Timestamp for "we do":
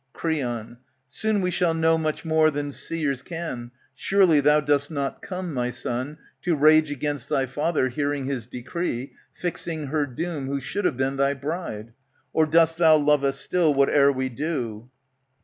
14.11-14.89